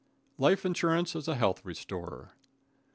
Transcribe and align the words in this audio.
Life 0.39 0.65
Insurance 0.65 1.15
as 1.15 1.27
a 1.27 1.35
Health 1.35 1.63
Restorer. 1.63 2.31